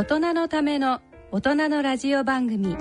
[0.00, 2.74] 大人のための大人のラジオ番組。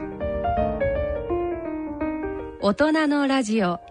[2.62, 3.82] 大人のラジオ。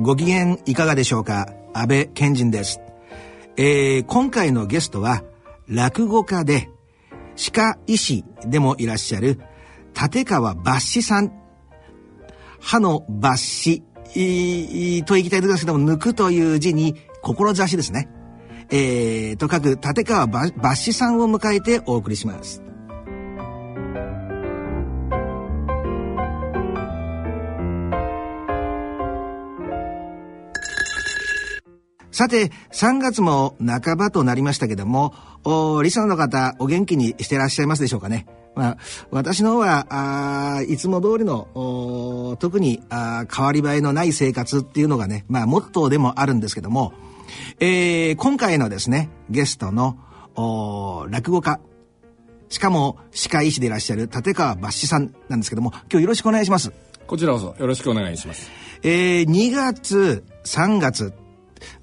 [0.00, 1.52] ご機嫌いかがでしょうか？
[1.74, 2.80] 安倍賢人です、
[3.56, 5.24] えー、今回のゲストは
[5.66, 6.70] 落語家で
[7.34, 9.40] 歯科医師でもいらっしゃる
[10.00, 11.32] 立川抜歯さん。
[12.60, 13.87] 歯の抜歯。
[15.04, 18.08] と言いたいところですけども抜くという字に志ですね
[18.70, 22.62] えー、と書く立川抜歯さんを迎えてお送りします
[32.18, 35.14] さて、3月も半ばとなりましたけども、
[35.44, 38.26] おリスナーの方、お元気にしてらっしゃいますでしょうかね。
[38.58, 38.76] まあ、
[39.12, 46.92] 私の方は、あいつも通りの、特にあ変わり映えのない生活っていうのがね、まあ、モットーでもあるんですけども、
[47.60, 49.96] えー、今回のですね、ゲストの、
[51.08, 51.60] 落語家、
[52.48, 56.72] しかも歯科医師でいらっしゃる立川抜歯さんなんですけども、今日よろしくお願いします。
[57.06, 58.50] こちらこそよろしくお願いします。
[58.82, 61.12] えー、2月、3月、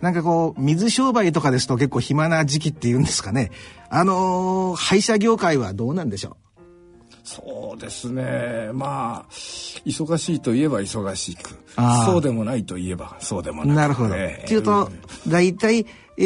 [0.02, 3.52] なんかこう、水商売とかですと結構暇な時期っていうんですかね。
[3.89, 6.45] あのー、歯医者業界はどうなんでしょう？
[7.26, 8.70] そうですね。
[8.72, 9.34] まあ、
[9.86, 11.59] 忙しいといえば忙しく、
[12.06, 13.76] そうでもないといえばそうでもない。
[13.76, 14.16] なるほど。
[14.16, 14.92] えー、っていうと、
[15.28, 16.23] 大体、え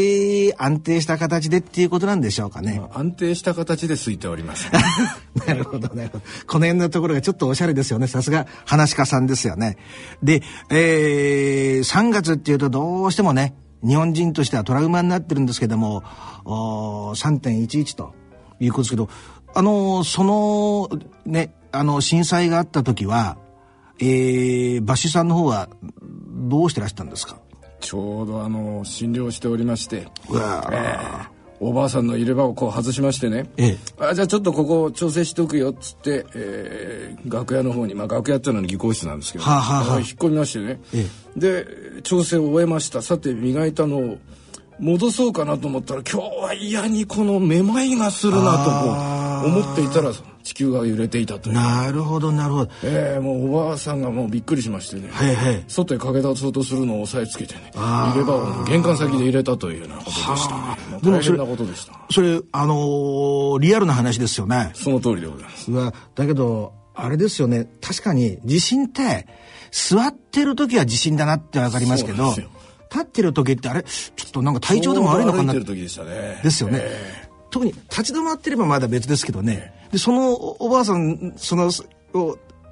[0.51, 2.79] ー、安定した形でっていうことなんでしょうかね。
[2.79, 4.69] まあ、安定した形で空いております、
[5.47, 6.23] なるほど、なるほど。
[6.45, 8.07] この辺のところがちょっとおしゃれですよね。
[8.07, 9.77] さすが、話し家さんですよね。
[10.21, 13.55] で、えー、3月っていうとどうしてもね、
[13.87, 16.03] 日本人としてはトラウマになってるんですけども、
[16.43, 18.13] 3.11と
[18.59, 19.09] いうことですけど、
[19.53, 20.89] あの、その、
[21.25, 23.37] ね、あの、震災があった時は、
[23.99, 25.69] えー、バシさんの方は
[26.01, 27.37] どうしてらしたんですか？
[27.79, 43.01] ちょうどあの、診療しておりまして、うわ、えーおばあさんの入れ歯をこう外しましてね、ええ、あじゃあちょっとここ調整しておくよっつって、えー、楽屋の方に、まあ、楽屋っていうのは技工室なんですけど、はあはあ、引っ込みましてね、ええ、で調整を終えました。
[43.01, 44.17] さて磨いたのを
[44.79, 50.11] 戻そうかなと思ったら今日は嫌にこのめまいがするなとこう思っていたら
[50.43, 51.55] 地球が揺れていたという。
[51.55, 52.71] なるほどなるほど。
[52.83, 60.99] ええー、もうおばあさんがもうびっくりしましてね、はいはい、外へ駆け出そうとするのを押さえつけてね入れ歯を玄関先で入れたというようなことでしたね。
[61.01, 61.93] でもそれなことでした。
[62.11, 64.71] それあのー、リアルな話ですよね。
[64.73, 65.71] その通りでございます。
[65.71, 67.67] うだけどあれですよね。
[67.81, 69.27] 確かに地震って
[69.71, 72.33] 座ってる時は地震だなってわかりますけど
[72.91, 73.83] 立ってる時ってあれ？
[73.83, 75.53] ちょっとなんか体調でも悪いのかな？
[75.53, 76.41] ってる時でしたね。
[76.43, 79.73] ですよね、えー、特に立ち止まってればまだ別ですけどね。
[79.91, 81.71] でそのおばあさんその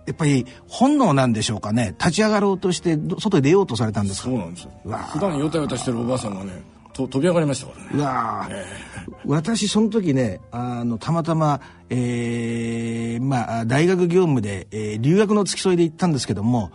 [0.06, 1.96] やっぱり本能なんでしょうかね。
[2.00, 4.30] 立ち上がろうとして外へ出ようとされたんですか？
[4.30, 4.72] そうなんですよ。
[5.12, 7.90] 普段ヨタヨタしてるおばあさんがねと飛び上がりましたからね。
[7.94, 11.60] うわ、えー、私その時ねあのたまたま、
[11.90, 16.72] えー、まあ大学業務で、えー、留学の付き添いで行ったんですけども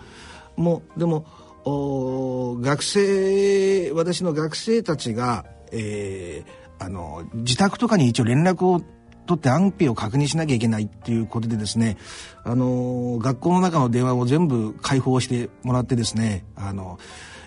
[0.56, 1.24] もうでも
[1.64, 8.80] お学生私の学生たちが、えー、あの自宅とかに一応連絡を
[9.26, 11.96] 取って安否を確認しなきゃいけないっていうことでですね、
[12.44, 16.98] あの学校の中の電話を全部開放してもらってですね、あの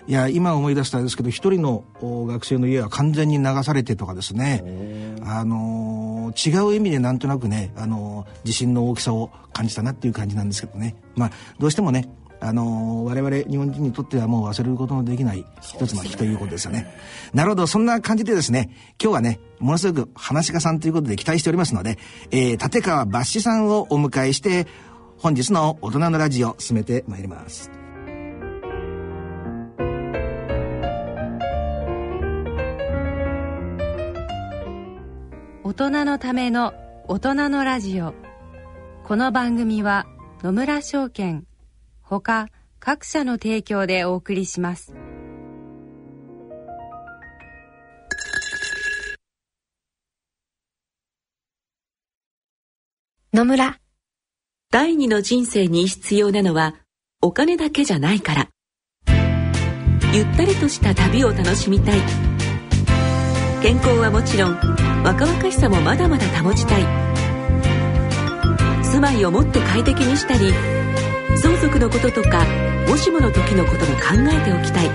[0.06, 10.94] いや今思い出したんですけど一人の学生の家は完全に流されてとかですねあの違う意味でなんとなくねあの地震の大きさを感じたなっていう感じなんですけどね。
[11.16, 12.08] まあどうしてもね
[12.46, 16.94] あの我々日本人にとってはもう忘れることのできない一つの日ということですよね。
[17.34, 18.70] なるほど、そんな感じでですね、
[19.02, 21.98] 今日はね、ものすごく話し家さんということで期待しておりますので、
[22.30, 24.68] えー、立川抜歯さんをお迎えして、
[25.18, 27.68] 本日の大人のラジオ進めてまいります。
[35.64, 36.74] 大人のための
[37.08, 38.14] 大人のラジオ。
[39.02, 40.06] この番組は
[40.44, 41.44] 野村証券、
[42.08, 42.46] ほか
[42.78, 44.94] 各社の提供でお送りします。
[53.32, 53.80] 野村。
[54.70, 56.76] 第二の人生に必要なのは
[57.20, 58.48] お金だけじゃないから。
[60.14, 61.98] ゆったりとした旅を楽しみたい。
[63.62, 64.54] 健康はもちろん
[65.02, 66.84] 若々しさもまだまだ保ちたい。
[68.84, 70.75] 住まいをもっと快適にしたり、
[71.34, 72.44] 相続のこととか
[72.88, 74.90] もしもの時のことも考えておきたい。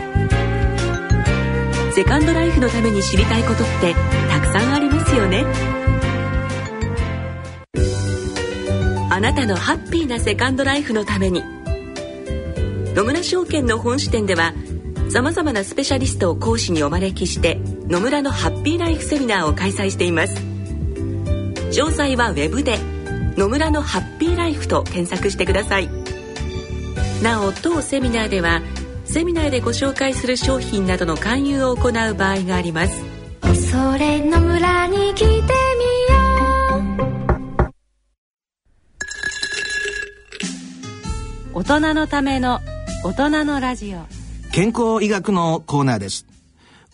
[1.94, 3.94] セカンドライフのために知りたいことって
[4.30, 5.46] たくさんありますよね。
[9.10, 11.44] あなたのハッピーなセカンドライフのために。
[12.96, 14.54] 野村証券の本支店では
[15.10, 20.36] さまざまなスペシャリストを講師にお招きして野村のハッピーライフセミナーを開催しています。
[21.72, 22.80] 詳細はウェブで
[23.38, 26.01] 「野村のハッピーライフ」と検索してください。
[27.22, 28.62] なお当セミナーでは
[29.06, 33.04] セミナーでご紹介する商品などの勧誘を行う場合があります。
[33.70, 35.42] それの村に来てみよ
[41.54, 41.60] う。
[41.60, 42.60] 大人のための
[43.04, 44.00] 大人のラジオ。
[44.52, 46.26] 健康医学のコーナーです。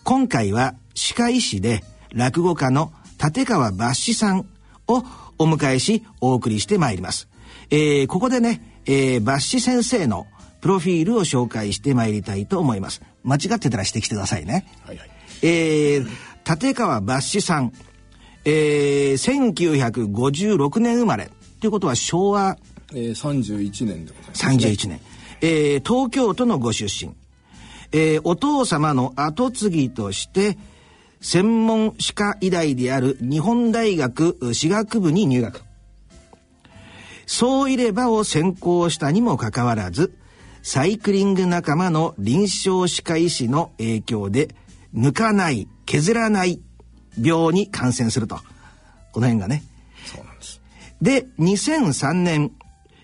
[0.03, 1.83] 今回は歯科医師で
[2.13, 2.91] 落語家の
[3.23, 4.45] 立川抜歯さん
[4.87, 5.03] を
[5.39, 7.27] お迎えしお送りしてまいります、
[7.69, 10.27] えー、ここでね、えー、抜歯先生の
[10.61, 13.01] プロフィールを紹介してまいりたいと思います。
[13.23, 14.65] 間違ってたらしてきてくださいね。
[14.85, 15.09] はいはい、
[15.43, 16.07] えー、
[16.49, 17.73] 立川抜歯さん、
[18.45, 21.29] えー、1956年生まれ。
[21.59, 22.57] ということは昭和、
[22.93, 25.01] えー、31年でございます、ね、31年、
[25.41, 27.13] えー、東京都のご出身、
[27.91, 30.57] えー、お父様の後継ぎとして
[31.19, 35.61] 専門歯科医大である日本大学歯学部に入学
[37.27, 40.17] そういればを専攻したにもかかわらず
[40.63, 44.55] サイクリング仲間の臨床歯科医師の影響で
[44.95, 46.61] 抜かない削らない
[47.21, 48.37] 病に感染すると。
[49.11, 49.63] この辺がね。
[50.05, 50.61] そうなんです。
[51.01, 52.51] で2003年、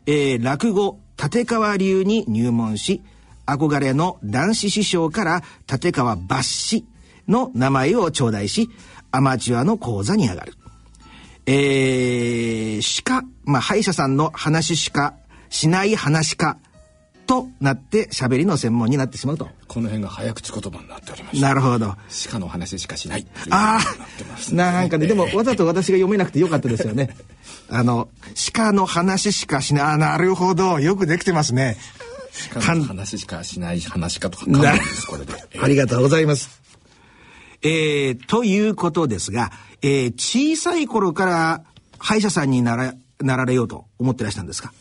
[0.05, 3.01] えー、落語立川流に入門し
[3.45, 6.85] 憧れの男子師匠から立川抜歯
[7.27, 8.69] の名前を頂戴し
[9.11, 10.53] アマチュアの講座に上がる
[11.45, 15.15] えー、歯科、まあ、歯医者さんの話しか
[15.49, 16.57] しない話か
[17.25, 19.49] となって喋りの専門になってしまうと。
[19.67, 21.95] この辺が早口言葉になっておりましなるほど。
[22.29, 23.27] 鹿の話しかしない。
[23.49, 27.15] ああなんかねでもわざと私が読めなくてよかったですよね。
[27.69, 28.09] あの
[28.53, 30.79] 鹿の話しかしないあなるほど。
[30.79, 31.77] よくできてますね。
[32.51, 36.62] 鹿の話しかしない話かとかかですこれで、ありがとうございます
[37.63, 39.51] えー、ということですが、
[39.81, 41.63] えー、小さい頃から
[41.97, 44.73] 歯医者さんにならなられようと思ってらしたんですか？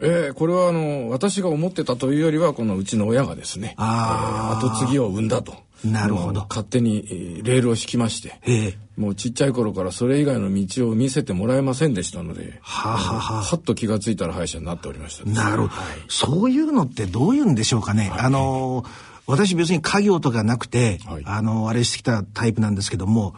[0.00, 5.54] えー、これはあの私が思ってたというよりはこのうちの親がですね、あえー、後継ぎを産んだと。
[5.84, 6.44] なるほど。
[6.48, 18.10] 勝手に、えー、レールを敷きまして、えー、もうちっちゃい頃からそれ以外の道を見せてもらえませんでしたので、ははははっと気が付いたら歯医者になっておりました、ね、なるほど、はい、そういうのってどういうんでしょうかね。
[18.10, 18.84] はい、あの
[19.28, 23.34] 私別に家業とかなくて、はい、あのあれしてきたタイプなんですけども、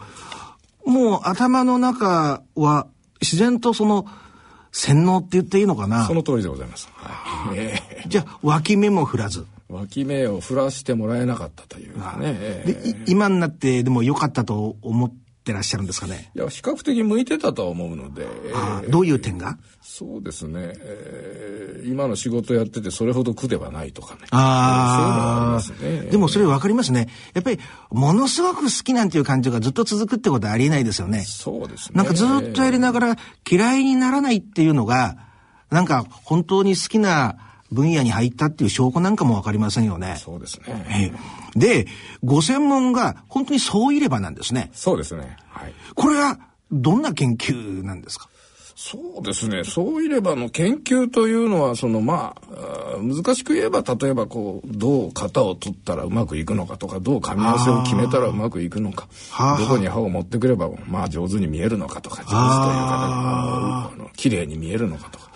[0.85, 2.87] もう頭の中は
[3.21, 4.07] 自然とその
[4.71, 6.05] 洗脳って言っていいのかな？
[6.05, 6.89] その通りでございます。
[6.93, 9.45] はい、じゃあ、脇目も振らず。
[9.69, 12.63] 脇目を振らしてもらえなかったというね。
[12.65, 16.31] で、今になってでも良かったと思ってらっしゃるんですかね？
[16.35, 18.27] いや、比較的向いてたとは思うので。
[18.53, 19.57] あどういう点が？
[19.81, 24.21] そうですね、えー、今の仕事やっててそれほど苦ではないとかね。
[24.31, 26.11] ああ、そういうのはありますね。
[26.11, 27.09] でもそれ分かりますね。
[27.33, 27.59] やっぱり、
[27.89, 31.21] ものすごく好きなんていう感情がずっと続くってことはありえないですよね。
[31.21, 31.97] そうですね。
[31.97, 33.15] なんかずっとやりながら
[33.49, 35.17] 嫌いにならないっていうのが、
[35.69, 37.37] なんか本当に好きな
[37.71, 40.17] 分野に入ったっていう証拠なんかもわかりませんよね。
[40.17, 41.13] そうですね。
[41.55, 41.87] で、
[42.23, 44.69] ご専門が本当にそういればなんですね。
[44.73, 45.37] そうですね。
[45.49, 45.73] はい。
[45.95, 46.39] これは
[46.71, 48.29] どんな研究なんですか？
[48.83, 49.63] そうですね。
[49.63, 59.07] そういればの研究というのは、そのまあ、難しく言えば、例えばこう、どう型を取ったらうまくいくのかとか、どう噛み合わせを決めたらうまくいくのか、
[59.59, 65.29] どこに歯を持ってくれば、まあ上手に見えるのかとか、上手というか、あの、綺麗に見えるのかとか。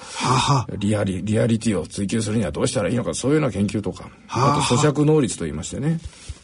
[0.77, 5.99] リアリリアリティを追求するにはどうしたらいいのかそういうような研究とかあと咀嚼能率といいましてね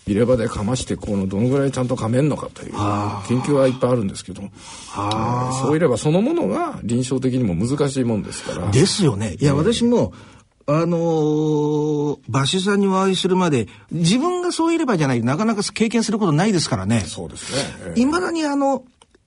[0.08, 2.72] 入れ歯でかましてこのどのぐらいちゃんと噛めんのかという
[3.28, 4.42] 研究はいっぱいあるんですけど
[5.62, 8.72] そういればそのものが臨床的にも難しいもんですから。
[8.72, 9.38] ですよね。
[9.40, 10.14] いや、私も
[10.68, 17.02] あのー、馬主さんにお会いするまで、自分がそういればじゃない、なかなか経験することないですからね。
[17.02, 17.52] そうです
[17.90, 17.94] ね。
[17.96, 18.84] い、え、ま、だにあの、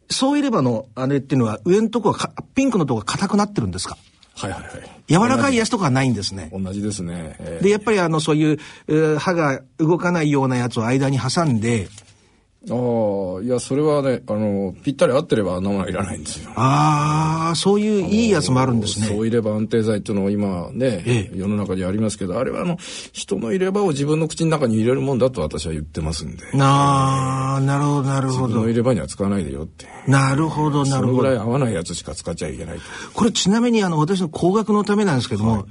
[0.08, 3.96] そういればのあれっていうのは、上のとこはピンクのとこが硬くなってるんですか？
[4.34, 4.72] はいはいはい。
[5.06, 6.50] 柔らかいやつとかはないんですね。
[6.52, 7.36] 同じですね。
[7.38, 11.88] えー、で、やっぱりあの、そういう、えー、歯が動かないようなやつを間に挟んで、
[12.70, 16.50] ああ、いや、それはね、あの、ぴったり合ってればあんなものはいらないんですよ。
[16.56, 19.06] ああ、そういういいやつもあるんですね。
[19.06, 22.78] そういれば安定剤っていうのは今ね、ええ、世の中にありますけど、あれはあの、
[23.12, 26.44] 人の入れ歯を自分の口の中に入れるもんだと私は言ってますんで。
[26.58, 28.46] ああ、なるほど、なるほど。
[28.46, 29.86] 自分の入れ歯には使わないでよって。
[30.08, 31.12] なるほど、なるほど。
[31.12, 32.78] そのぐらい合わないやつしか使っちゃいけない。
[33.12, 35.64] これちなみにあの、私の工学のためなんですけども、はい、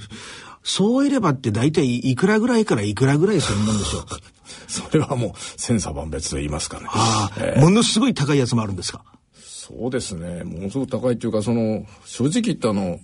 [0.64, 4.18] そういればって大体いくらぐらいからいくらぐらいするもんでしょうか？
[4.68, 6.88] それはもう千差万別と言いますかね。
[6.90, 9.02] ああ、えー、ものすごい高いやつもあるんですか？
[9.36, 10.44] そうですね。
[10.44, 13.00] ものすごく高いっていうか、その、正直言ったあの、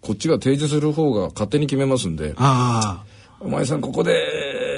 [0.00, 3.10] こっちが提示する方が勝手に決めますんで、ああ。
[3.40, 4.12] お前さんここで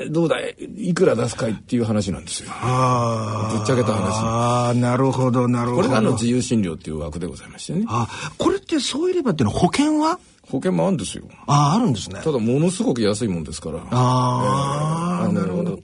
[0.04, 0.54] えー、どうだい？
[0.76, 2.50] いくら出すかいっていう話なんですよ。
[2.52, 4.12] あぶっちゃけた話。
[4.24, 5.82] ああ、なるほど、なるほど。
[5.82, 7.84] これがあの自由診療っていう枠でございましてね。
[7.88, 10.18] あこれってそういればっていうのは保険は？
[10.48, 11.24] 保険もあるんですよ。
[11.46, 12.20] ああ、あるんですね。
[12.22, 13.78] ただものすごく安いもんですから。
[13.90, 15.80] ああ、えー、なるほど。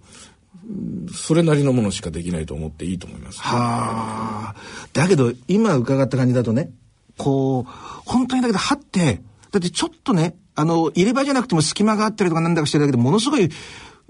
[1.14, 3.40] それなりのものしかできないと思っていいと思います。
[3.40, 4.56] はあ。
[4.92, 6.70] だけど、今伺った感じだとね、
[7.16, 7.70] こう、
[8.04, 13.48] 本当にだけど、歯って、だってちょっとね、あの、入れ歯じゃなくても隙間があったりとかなんだかしてるだけでものすごい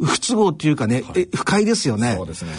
[0.03, 2.15] 不都合っていうかね、はい、不快ですよね。
[2.17, 2.53] そうですね。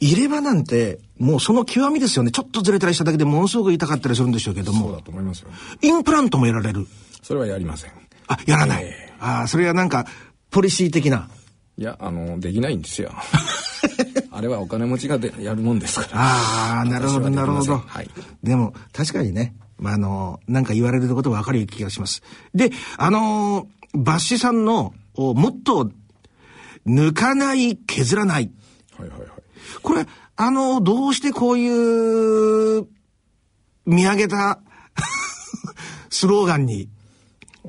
[0.00, 2.30] 入れ歯なんて、もうその極みですよね。
[2.30, 4.86] ちょっとずれたりしただけでものすごく痛かったりするんでしょうけども。
[4.86, 5.48] そうだと思いますよ。
[5.82, 6.86] インプラントもやられる。
[7.22, 7.92] それはやりません。
[8.28, 8.84] あ、やらない。
[8.84, 10.06] えー、ああ、それはなんか、
[10.50, 11.28] ポリシー的な。
[11.76, 13.12] いや、あの、できないんですよ。
[14.32, 16.08] あれはお金持ちがでやるもんですから。
[16.14, 17.78] ああ、なるほど、なるほど。
[17.78, 18.10] はい。
[18.42, 22.22] でも、確かにね、まあ、あの、なんか言われることわかる気がします。
[22.54, 25.90] で、あのバッシさんの、もっと、
[26.86, 28.50] 抜かない、削らない。
[28.98, 29.30] はいはいはい。
[29.82, 30.06] これ、
[30.36, 32.86] あの、どうしてこういう、
[33.86, 34.60] 見上げた
[36.10, 36.88] スローガンに。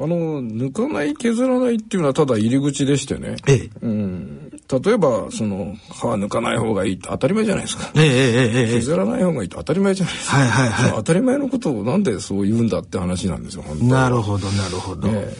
[0.02, 3.36] あの、抜かない、削らないっていうのはただ入り口でしてね。
[3.48, 3.70] ええ。
[3.82, 4.50] うん。
[4.84, 7.92] 例えば、その、歯抜かない方がいいって当たり前じゃないですか。
[7.96, 8.80] ええええええ。
[8.80, 10.38] 削らない方がいいって当たり前じゃないですか。
[10.38, 10.92] はいはいはい。
[10.96, 15.10] 当たり前のことをなんでそう言うんだって話なんですよ、本当なるほど、なるほど。
[15.10, 15.38] ええ、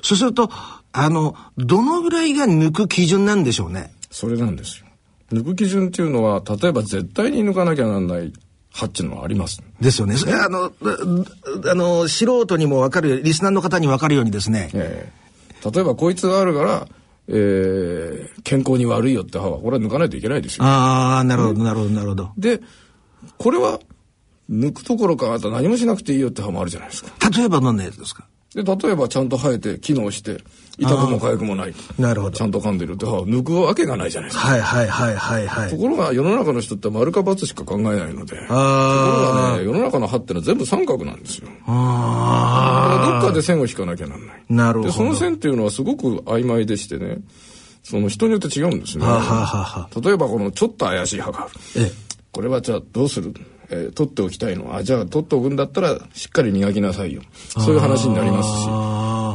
[0.00, 0.48] そうすると、
[0.92, 3.92] あの、どのぐらいが抜く基準なんでしょうね？
[4.10, 4.86] それなんですよ。
[5.32, 8.32] 抜く基準っていうのは、例えば絶対に抜かなきゃなんない
[8.70, 9.62] 歯っていうのはあります。
[9.80, 10.16] ですよね。
[10.16, 10.72] それあの、
[11.70, 14.70] あの、素人にもわかる、リスナーの方にわかるようにですね。
[14.74, 15.10] え
[15.64, 16.88] え、例えばこいつがあるから、
[17.28, 20.64] えー、健康に悪いよって歯は、これは抜かないといけないですよ。
[20.64, 22.30] ああ、なるほど、なるほど、なるほど。
[22.38, 22.60] で、
[23.36, 23.80] これは、
[24.50, 27.10] 抜くところか、あと何もしなくていいよって歯もあるじゃないですか。
[27.36, 28.26] 例えばどんなやつですか？
[28.54, 30.38] で、例えばちゃんと生えて、機能して、
[30.78, 31.74] 痛くも痒くもない。
[31.98, 32.36] なるほど。
[32.36, 34.48] ちゃんと噛んでるって抜くわけがないじゃないですか。
[34.48, 35.70] はいはいはいはいはい。
[35.70, 38.38] ところが世の中の人って丸か×しか考えないので。
[38.38, 38.46] ああ。
[38.46, 41.48] ところがね、世の中の歯ってのは全部三角なんですよ。
[41.66, 43.20] ああ。
[43.20, 44.44] どっかで線を引かなきゃなんない。
[44.48, 44.92] なるほど。
[44.92, 47.18] で、その線っていうのはすごく曖昧でしてね。
[47.82, 49.04] その人によって違うんですね。
[49.04, 51.50] ははは例えばこのちょっと怪しい歯がある。
[51.76, 51.92] ええ、
[52.32, 53.32] これはじゃあどうする？
[53.70, 57.22] えー、取っておきたいのは、じゃあ取っておくんだったらしっかり磨きなさいよ。
[57.48, 58.66] そういう話になりますし。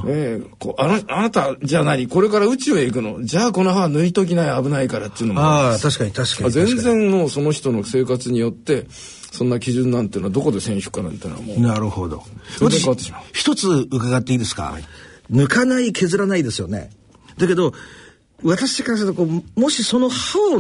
[0.04, 11.60] ねこうあなあなた、じゃあ何これから宇宙へ行くのじゃあこの歯抜いときない危ないからっていうのもああ、確かに確かに全然もうその人の生活によって、そんな基準なんていうのはどこで選手かなんていうのはもう。
[11.60, 12.24] なるほど。
[13.34, 14.84] 一つ伺っていいですか、はい、
[15.32, 16.90] 抜かない、削らないですよね。
[17.38, 17.74] だけど、
[18.44, 20.60] 私からするとこう、もしその歯を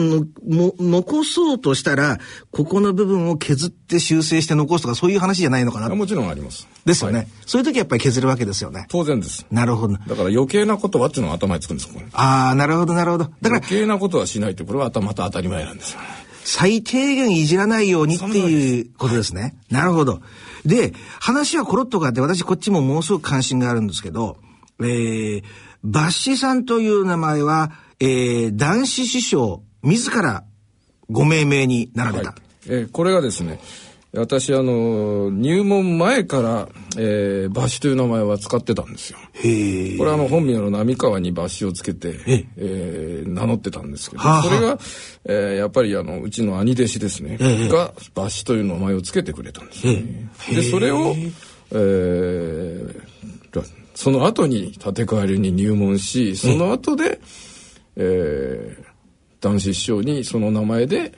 [0.79, 2.19] 残そうとしたら、
[2.51, 6.67] ここの部分を削って修正して残すとか、そういう話じゃないのかなもちろんあります。
[6.85, 8.85] ですよね、はい、そういう時はやっぱり削るわけですよね。
[8.89, 9.45] 当然です。
[9.51, 9.93] なるほど。
[9.93, 12.05] だから余計なことはっていうのが頭につくんです、これ。
[12.13, 13.25] ああ、なるほど、なるほど。
[13.25, 13.49] だから。
[13.57, 16.07] 余計なことはしないって、これはまた当たり前なんですよね。
[16.45, 19.41] 最低限いじらないようにっていうことですね。
[19.41, 20.21] はい、なるほど。
[20.65, 24.37] で、話はコロッと変わって、私こっちもものすごく関心があるんですけど、
[24.79, 25.43] えー、
[25.83, 30.45] バッシさんという名前は、えー、男子師匠、自ら
[31.09, 32.29] ご命名になられた。
[32.29, 33.59] はい、えー、これがですね、
[34.15, 39.17] 私、あの、入門前から、えー、バシという名前は使ってたんですよ。
[39.33, 43.23] へこれあの、本名の浪川にバシをつけて、ええ。
[43.25, 44.79] ー、名乗ってたんですけど、はあはあ、それが、
[45.25, 47.37] えー、やっぱりあの、うちの兄弟子ですね、
[47.69, 50.29] が、バシという名前をつけてくれたんですね。
[50.49, 51.15] で、それを、
[51.71, 53.01] えー、
[53.93, 57.19] その後に立川流に入門し、その後で、
[57.95, 58.85] えー、
[59.39, 61.13] 男子師匠にその名前で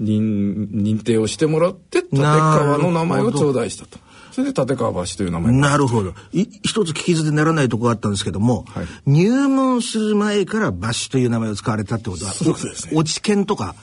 [0.00, 3.98] 認認定をしてもらって立川の名前を頂戴したと。
[4.30, 6.14] それで立川橋という名前なるほど。
[6.32, 10.78] 一つ聞き捨てならないところがあったんですけども、はい、入門する前から橋
[11.10, 12.92] という名前を使われたってことは、そうですね。
[12.94, 13.74] 落ち研とか？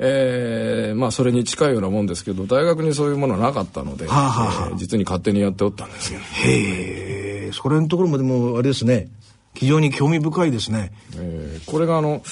[0.00, 6.22] えー、まあそれに近いようなもんですけど、大学にそういうものはなかったので、はあはあ、えー、実に勝手にやっておったんですけど。
[6.22, 7.13] へえ、
[7.54, 9.08] それのところもでもあれですね。
[9.54, 10.92] 非常に興味深いですね。
[11.16, 12.22] えー、これがあの、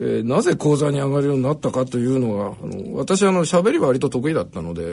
[0.00, 4.92] えー、なぜ講座に上がるようになったかというのが、あの私あの喋りは割と得意だったので、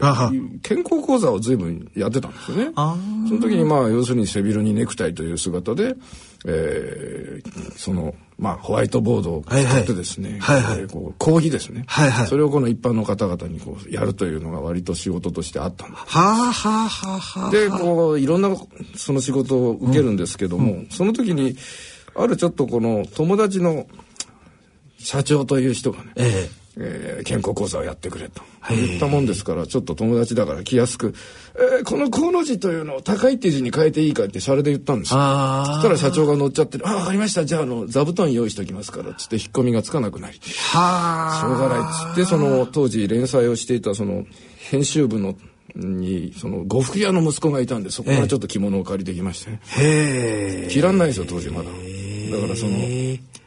[0.63, 2.71] 健康講座を随分やってたんですよね。
[2.75, 5.95] その時にまあ要するに背広にネクタイという姿で、
[6.47, 16.03] えー、そのまあホワイトボードを使ってですね、はいはい、えー、こう講義ですね、はいはい、それをこの一般の方々にこうやるというのが割と仕事としてあったんです。
[16.07, 17.51] はあはあはあはあ。
[17.51, 18.49] でこういろんな
[18.95, 21.55] その仕事を受けるんですけども、うん、その時に
[22.15, 23.85] あるちょっとこの友達の
[25.05, 26.65] 社長という人がね、ええ。
[27.21, 28.41] ー、健康講座をやってくれと。
[28.69, 31.13] 言ったもんですからちょっと友達だから来やすく、
[31.55, 35.19] えー、この河の字というのを高いっていう字に変えていいかってシャレで言ったんですよ。
[35.67, 37.45] そしたら社長が乗っちゃって「あ分かりました。
[37.45, 40.39] じゃああの座布団用意しておきますから」つって引っ込みがつかなくなり。
[40.73, 44.25] はしょうがないっつってその当時連載をしていたその
[44.57, 45.35] 編集部の
[45.75, 49.61] にその呉服屋の息子がいたんでそこからちょっと着物を借りてきましてね。
[49.77, 51.65] へえ着らんないですよ当時まだ。
[51.65, 52.77] だからその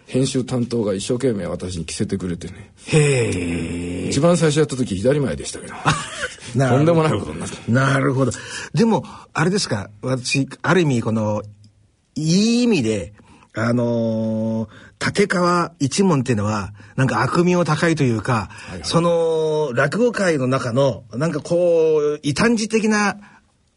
[0.09, 2.73] 編集担当が一生懸命私に着せてくれてね。
[2.87, 4.09] へえ。
[4.09, 5.75] 一番最初やった時左前でしたけど。
[6.57, 7.71] とんでもないことになった。
[7.71, 8.33] なるほど。
[8.73, 11.43] でもあれですか私ある意味この
[12.15, 13.13] いい意味で
[13.55, 23.17] あのー、立川一門っていうのは、なんか悪名高いというか、はいはい、その、落語界の中の、なんかこう、異端児的な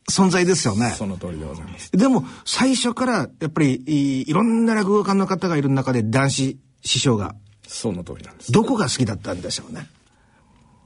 [0.09, 0.93] 存在ですよね。
[0.97, 1.91] その通りでございます。
[1.91, 7.35] でも、最初から、やっぱりい、いろんな落語家の方がいる中で、男子師匠が。
[7.67, 8.51] その通りなんです。
[8.51, 9.87] どこが好きだったんでしょうね？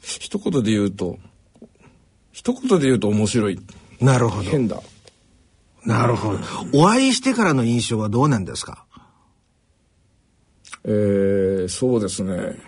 [0.02, 1.18] 一言で言うと、
[2.32, 3.60] 一言で言うと面白い。
[4.00, 4.50] なるほど。
[4.50, 4.82] 変だ。
[5.84, 6.40] なるほど。
[6.74, 8.86] お会いしてからの印象はどうなんですか？
[10.84, 12.60] えー、そうですね。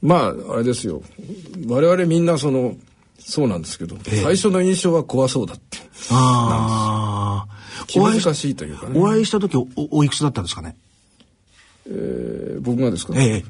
[0.00, 1.02] まあ、あれですよ。
[1.66, 2.76] 我々みんなその、
[3.18, 5.78] そうなんですけど、えー、最初の印象は怖そうだって。
[6.10, 7.84] ああ。
[7.86, 8.98] 気難しいというかね。
[8.98, 10.76] お会いした時おおいくつだったんですかね？
[11.86, 13.12] えー、僕がですか？
[13.14, 13.26] ね。
[13.26, 13.44] ええ。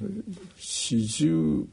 [0.58, 1.64] 四十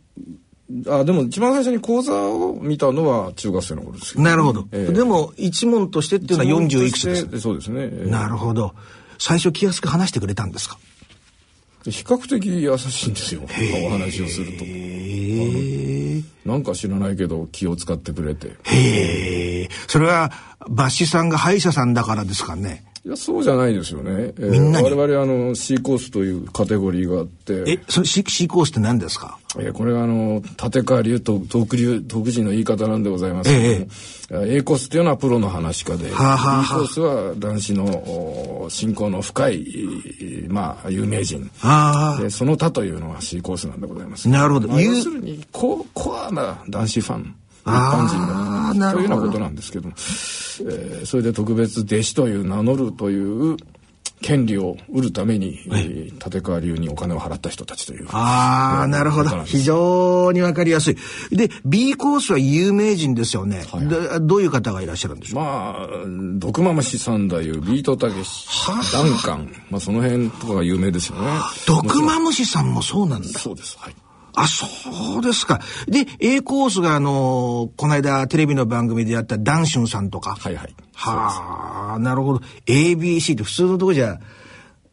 [0.87, 7.39] あでも一番最初に講座を見たのは中学生の頃ですけど、ね、なるほど、えー、でも一問としてっていうのは40いくつです？
[7.39, 8.73] そうですね、えー、なるほど。
[9.19, 10.79] 最初気安く話してくれたんですか？
[11.83, 13.41] 比較的優しいんですよ。
[13.43, 14.63] お話をすると
[16.45, 18.55] なんか知らないけど気を使ってくれて。
[18.63, 19.69] へえ。
[19.87, 20.31] それは
[20.69, 22.85] バッシさんが歯医者さんだからですかね。
[23.05, 24.33] いや、そうじゃないですよね。
[24.39, 27.63] えー、みんな我々あの C コースというカテゴリーがあって。
[27.67, 29.37] え、それ C, C コースって何ですか？
[29.59, 33.91] えー、これはあの、立川流と徳流、徳人の言い方なんでございますけども、
[34.31, 39.67] えー、A コースっていうのはプロの話家で、はあはあ、B コースは男子の信仰の深い、
[40.47, 41.47] まあ、有名人。
[41.59, 44.27] はあ、でその他というのは C コースなんでございます。
[44.27, 44.67] なるほど。
[44.67, 47.35] まあ、要するにコ、コアな男子ファン。
[47.65, 53.57] 一般人のそういうようなことなんですけども、えー、それで特別弟子という名乗るという
[54.21, 55.87] 権利を得るために、はい、
[56.23, 58.07] 立川流にお金を払った人たちという。
[58.11, 59.43] ああ、なるほど。
[59.43, 60.97] 非常にわかりやすい。
[61.31, 63.87] で、B コースは有名人ですよね、はい、
[64.21, 65.43] どういう方がいらっしゃるんでしょう？
[65.43, 65.87] まあ、
[66.39, 68.47] 毒ままし三太夫、ビートたけし、
[68.93, 71.27] ダンカン、まあその辺とかが有名ですよね。
[71.67, 73.27] 毒まむしさんもそうなんだ。
[73.27, 73.77] そうです。
[73.79, 73.95] はい。
[74.35, 75.61] あ、そうですか。
[75.87, 80.35] で、A コースがあのこの間テレビの番組でやったダンシュンさんとか。
[80.39, 80.75] はいはい。
[80.93, 82.41] はあ、なるほど。
[82.67, 84.19] ABC って普通のとこじゃ、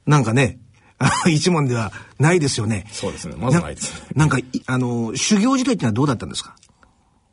[0.07, 0.59] なんかね、
[1.27, 2.87] 一問ではないですよね。
[2.93, 3.35] そうですね。
[3.37, 6.55] まずないです、ね、なんか、あの、修行時代ってのはどうだったんですか？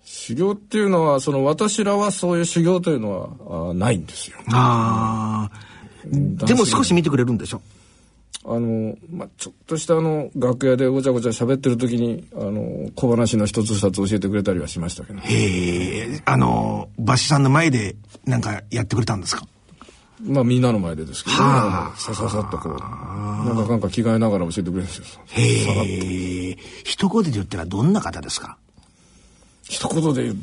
[0.03, 4.37] 修行っていうのは、その私らはそういう修行というのはあないんですよ。
[4.51, 5.69] ああ。
[6.05, 7.61] でも少し見てくれるんでしょ？
[8.51, 15.19] あの、まあ、ちょっとしたあの、楽屋でごちゃごちゃ喋ってる時に、あの、小話の一つ二つ教えてくれたりはしましたけど。
[15.19, 19.45] へえ、あの、バシさんの前でなんかやってくれたんですか？
[20.21, 25.05] まあみんなの前でですけど、ね、はあ、さささっとこう、なんかなんか着替えながら教えてくれるんですよ。
[25.27, 26.57] へえ。
[26.83, 28.57] 一言で言ったらどんな方ですか？
[29.63, 30.33] 一言で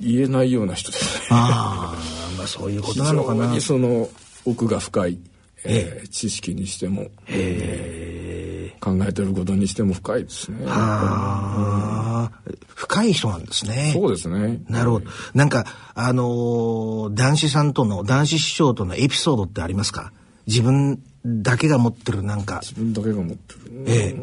[0.00, 1.26] 言えないような人ですね。
[1.30, 3.44] ああ、まあそういうこと なのかな。
[3.44, 4.08] 非常にその
[4.44, 5.18] 奥が深い。
[5.64, 10.64] えー、知識にしても、えー、考えてることにしても深いですね。
[10.66, 12.32] はあ、
[12.74, 13.90] 深い人なんですね。
[13.92, 14.60] そうですね。
[14.68, 15.06] なるほど。
[15.34, 15.64] なんか、
[15.94, 20.12] あのー、男子さんとの、男子師匠とのエピソードってありますか？
[20.46, 22.60] 自分だけが持ってるなんか。
[22.62, 23.84] 自分だけが持ってる。
[23.86, 24.16] ええ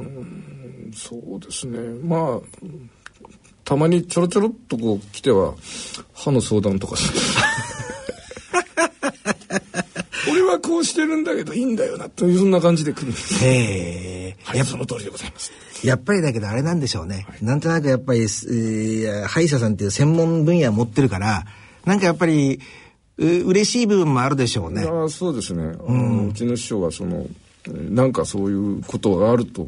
[0.95, 1.79] そうですね。
[2.03, 2.41] まあ、
[3.65, 5.55] たまにちょろちょろっとこう来ては、
[6.13, 6.95] 歯の相談とか
[10.53, 15.51] はこうしてるんだけどいいんだよなというそんな感じで来るんですへえ、はい、その通りでございます
[15.85, 21.45] やっぱりだけどあれなんでしょうね、はい、なんとなくやっぱり、えー、歯医者さんっていう専門分野持ってるから
[21.85, 22.59] なんかやっぱり
[23.17, 27.27] う嬉しい部分もあるでしょうねあそうですね、うん、うちの師匠はその
[27.67, 29.67] なんかそういうことがあると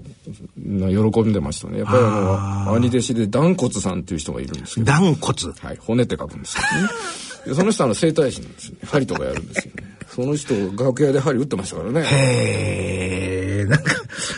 [0.57, 1.79] 喜んでましたね。
[1.79, 4.87] やっぱりあの兄弟子で断骨さんっていう人がいるんですけど。
[4.87, 7.55] 断骨はい、骨って書くんですけどね。
[7.55, 8.79] その人は整体師なんですよね。
[8.83, 9.94] 針とかやるんですよね。
[10.15, 12.01] その人楽屋で針打ってましたからね。
[12.03, 13.91] へえ、なんか、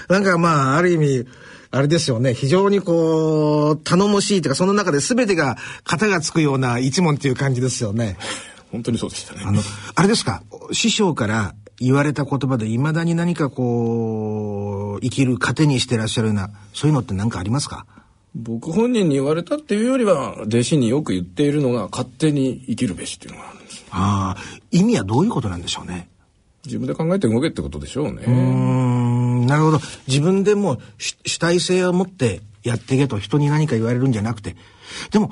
[0.10, 1.28] なんかまあある意味。
[1.70, 2.34] あれですよね。
[2.34, 8.18] 非常にこう、頼もしいというか、その中で全てが型がつくような一問っていう感じですよね。
[8.72, 9.42] 本当にそうでしたね。
[9.46, 9.62] あの、
[9.94, 17.86] あれですか、師匠から言われた言葉で未だに何かこう、生きる糧にしてらっしゃるような、そういうのって何かありますか？
[18.40, 23.86] 僕本人に言われたっていうよりは弟子によく言っているのが勝手に生きるべしっていうのがあるんです。
[23.90, 26.08] ああ意味はどういうことなんでしょうね？
[26.66, 28.24] 自分で考えて動けってことでしょうね。
[28.28, 29.80] うんなるほど。
[30.08, 34.56] 自分でも主体性を持ってやっていけと人に何か言われるんじゃなくて。
[35.12, 35.32] でも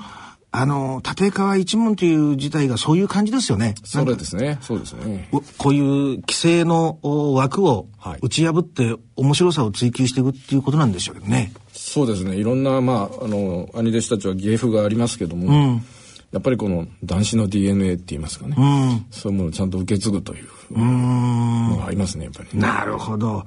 [0.57, 3.75] あの、立川一門という自体がそういう感じですよね。
[3.83, 4.57] そうですね。
[4.61, 5.27] そうですね。
[5.57, 5.83] こういう
[6.21, 7.87] 規制の枠を
[8.21, 11.51] 打ち破って面白さを追求していくっていうことなんでしょうけどね。
[11.73, 12.35] そうですね。
[12.37, 15.85] いろんな、まあ、あの、兄弟子たちは芸風がありますけども、うん、
[16.31, 18.55] やっぱりこの男子の DNA って言いますかね。
[18.57, 23.45] うん、そういうものをちゃんと受け継ぐというのがありますね、やっぱり、ね、なるほど。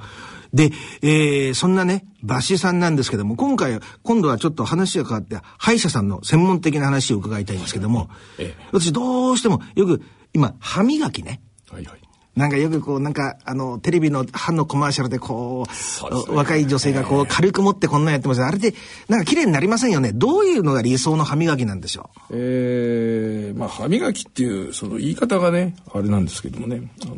[0.53, 0.71] で、
[1.03, 8.09] えー、そんなね、バシさんなんですけども、今回、今度はちょっと話が変わって、歯医者さんの専門的な話を伺いたいんですけども、
[8.39, 11.41] ええ、私どうしても、よく、今、歯磨きね。
[11.71, 12.01] はいはい。
[12.37, 18.75] なんかよくこう、なんか、あの、テレビの歯のコマーシャルでこう、うね、若い女性がこう、軽く持ってこんなんやってますあれで、
[19.09, 20.13] なんか綺麗になりませんよね。
[20.15, 22.37] どういうのが理想の歯磨きなんでしょう？
[22.37, 27.17] ええー、まあ、歯磨きっていう、その言い方がね、あれなんですけどもね、あの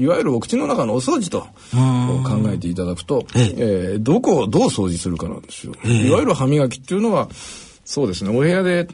[0.00, 5.74] いわゆるお口の中のお掃除と考えていただくと、ええー、どこをどう掃除するかなんですよ。
[5.84, 7.28] いわゆる歯磨きっていうのは、
[7.84, 8.88] そうですね、お部屋で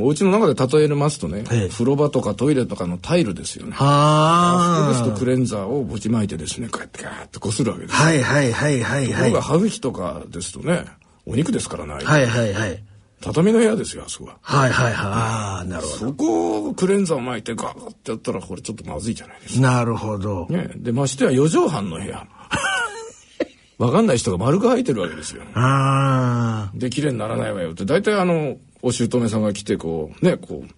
[0.00, 3.76] お家の中で例えますとね、風呂場とかトイレとかのタイルですよね。
[3.78, 7.94] あそこですとクレンザーをぶちまいてですね、こうやってガーッとこするわけです。
[7.94, 9.08] はいはいはいはい、はい。
[9.08, 10.84] ところが歯茎とかですとね、
[11.26, 12.04] お肉ですからない。
[12.04, 12.82] はいはいはい。
[13.20, 14.38] 畳の部屋ですよ、あそこは。
[14.42, 14.94] はいはいはい。
[14.94, 15.96] ああ、なるほど。
[15.96, 19.60] そこをクレンザー巻いてガーってやったら、これちょっとまずいじゃないですか。
[19.60, 20.46] なるほど。
[20.48, 20.70] ね。
[20.76, 22.26] で、ましては四畳半の部屋。
[23.78, 25.42] わかんない人が丸く入ってるわけですよ。
[25.54, 26.78] ああ。
[26.78, 27.84] で、綺麗にならないわよって。
[27.84, 30.68] 大体あの、お姑さんが来て、こう、ね、こう、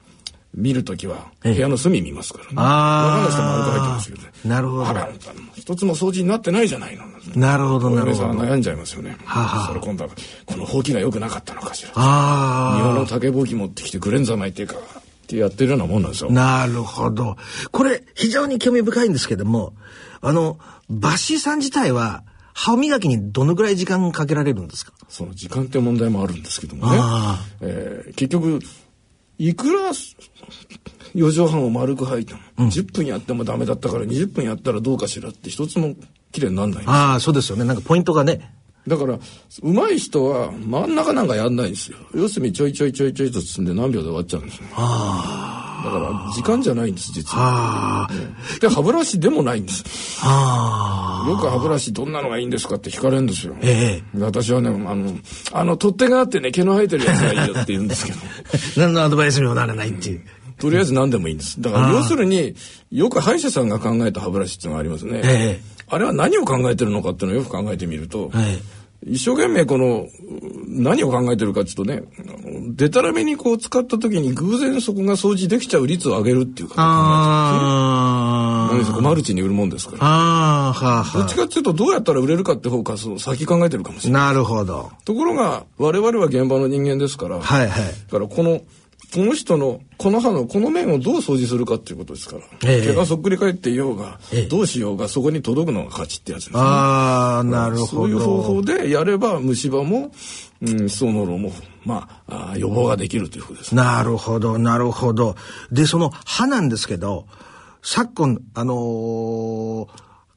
[0.53, 2.51] 見るときは部屋の隅見ますからね。
[2.57, 3.07] ああ。
[3.07, 4.23] わかんない人も丸く入ってますよね。
[4.45, 4.87] なるほど。
[4.89, 5.09] あら、
[5.55, 7.05] 一つも掃除になってないじゃないの。
[7.37, 8.31] なるほど、なるほど。
[8.31, 9.17] 悩んじゃいますよね。
[9.25, 10.11] ははそれ今度は、
[10.47, 11.91] このほうきが良くなかったのかしら。
[11.95, 12.77] ああ。
[12.79, 14.81] 日本の竹ぼうき持ってきてクレンザー巻いてか、っ
[15.29, 16.31] てやってるようなもんなんですよ。
[16.33, 17.37] なるほど。
[17.71, 19.75] これ、非常に興味深いんですけども、
[20.21, 20.59] あの、
[20.89, 24.93] バシさん自体は、歯磨きにどのぐらい時間かけられるんですか？
[25.09, 26.99] その時間って問題もあるんですけどもね。
[27.61, 28.59] えー、結局、
[29.39, 29.95] いくら
[31.15, 35.95] 4畳半を丸く履いても、うん、10分やってもダメだったから20分やったらどうかしらって一つも
[36.33, 37.65] 綺麗になんないああそうですよね。
[37.65, 38.55] なんかポイントがね。
[38.87, 39.19] だから
[39.63, 41.99] 上手い人は真ん中なんかやんないんですよ。
[42.15, 45.61] 要するにちょいちょいちょいちょいと積んで何秒で終わっちゃうんですねああ。
[45.83, 48.09] だから時間じゃないんです実は、
[48.61, 50.21] で歯ブラシでもないんです。
[50.23, 55.13] あよく歯ブラシどんなのがいいんですかって聞かれるんですよ、ええ、私はねあの
[55.53, 58.19] あの取っ手があってね毛の生えてるやつがいいよって言うんですけど。
[58.77, 60.23] 何のアドバイスにもならないっていう、
[60.61, 61.61] とりあえず何でもいいんです。
[61.61, 62.55] だから要するに、
[62.93, 65.21] よく歯医者さんが考えた歯ブラシっていうのがありますね。
[65.25, 68.61] ええ、あれは何を考えてるのかっていうのをよく考えてみると、え
[69.07, 70.07] え、一生懸命この、
[70.69, 72.03] 何を考えてるかっていうとね、
[72.77, 76.85] でたらめにこう使った時に偶然そこが掃除できちゃう率を上げるっていうか、考え
[77.59, 78.85] てますね。
[78.85, 79.99] そこマルチに売るもんですから。
[80.03, 84.23] あははどっちかっていうとどうやったら売れるかって方かその先考えてるかもしれない。
[84.29, 84.91] なるほど。
[85.05, 87.85] ところが我々は現場の人間ですから、はいはい。
[87.89, 88.61] だからこの
[89.13, 96.61] この人のこの歯のこの面をどう掃除するかっていうことですから、ええ、毛がそっくり返っていようが、ええ、どうしようがそこに届くのが勝ちってやつですね。
[96.61, 97.87] ああなるほど。
[97.87, 100.13] そういう方法でやれば虫歯も、
[100.63, 101.53] うん、そのろも
[101.85, 105.35] まあ予防ができるということです、ね、なるほどなるほど。
[105.73, 107.27] でその歯なんですけど
[107.83, 109.89] 昨今あのー、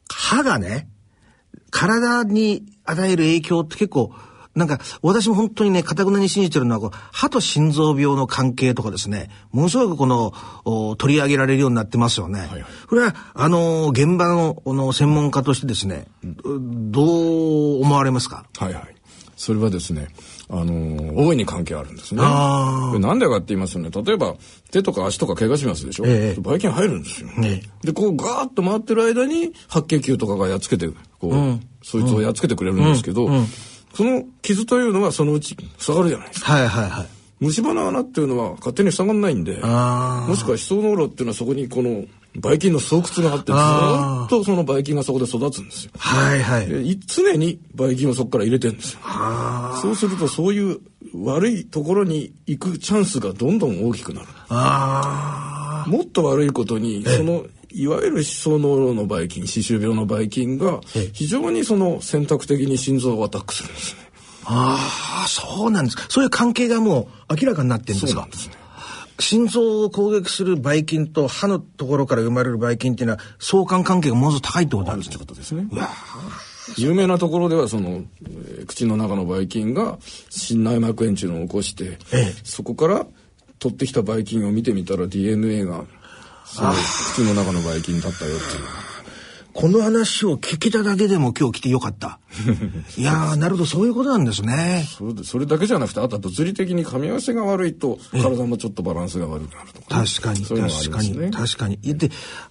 [0.10, 0.88] 歯がね
[1.70, 4.14] 体に与える影響って結構
[4.56, 12.42] なんか、私も本当にね、かたくなに信じてるのは、歯と心臓病の関係とかですね、ものすごくこの、取り上げられるようになってますよね。
[12.42, 18.46] はいはい、これは、あの、現場のの専門家としてですね、どう思われますか？
[18.58, 18.96] はいはい。
[19.36, 20.08] それはですね、
[20.50, 22.22] あの大いに関係あるんですね。
[22.22, 24.36] なんでかって言いますとね、例えば
[24.72, 26.04] 手とか足とか怪我しますでしょ？
[26.06, 27.30] ええ、ばい菌入るんですよ。
[27.44, 30.88] え、で、こうガーッと回ってる間に白血球とかがやっつけて、
[31.20, 33.48] こう、うん、そいつをやっつけてくれるんですけど、うんうん
[33.94, 36.54] その傷というのはそのうち塞がるじゃないですか。
[36.54, 37.08] はいはいはい。
[37.40, 39.60] 虫歯の穴っていうのは勝手に塞がんないんで、も
[40.36, 43.58] しくは歯槽膿漏っていうのはそこにこのばい菌の巣窟があってず
[44.26, 45.92] っとそのばい菌がそこで育つんですよ。
[45.98, 47.00] はいはい。
[47.06, 49.00] 常にばい菌をそこから入れてるんですよ。
[49.82, 50.80] そうするとそういう
[51.14, 54.28] 悪いところに行くチャンスがどんどん大きくなる。
[55.92, 60.82] もっと悪いことにそのいわゆる歯槽膿漏のばい菌歯周病のばい菌が
[61.14, 64.02] 非常にその選択的に心臓をアタックするんですね。
[64.46, 68.56] ああそうなんですかそういう関係がもう明らかになってるんですかそうなんですね。
[69.20, 75.18] 心臓を攻撃するばい菌と歯のところから生まれるばい菌っていうのは相関関係がものすごく高いってことなんですね。
[75.18, 75.68] ことですね。
[76.78, 79.98] 有名なところではその、えー、口の中のばい菌が
[80.30, 83.06] 心内膜炎っていうのを起こして、ええ、そこから
[83.60, 85.86] 取ってきたばい菌を見てみたら DNA が
[86.46, 88.94] その口の中のばい菌だったよっていう。
[89.54, 92.20] この話を聞けただけでも今日来てよかった。
[92.98, 94.86] いやー、なるほど、そういうことなんですね。
[94.98, 101.78] それそれだけじゃなくて、あとは物理的に噛み合わせが悪いと、体もちょっとバランスが悪くなるとか、ね、確かに、確かに、確かに。
[101.84, 102.10] で、